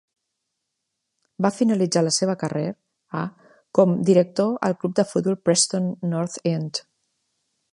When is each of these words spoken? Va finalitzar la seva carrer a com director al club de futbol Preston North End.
Va 1.45 1.51
finalitzar 1.57 2.03
la 2.07 2.13
seva 2.15 2.35
carrer 2.43 2.63
a 3.19 3.21
com 3.79 3.93
director 4.09 4.57
al 4.69 4.75
club 4.85 4.97
de 5.01 5.07
futbol 5.11 5.39
Preston 5.49 5.89
North 6.15 6.41
End. 6.55 6.81